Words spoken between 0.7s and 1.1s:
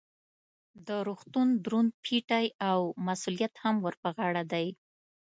د